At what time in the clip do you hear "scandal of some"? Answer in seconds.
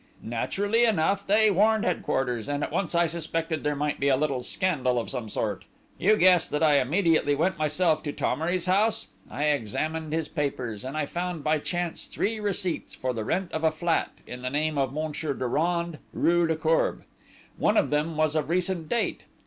4.41-5.29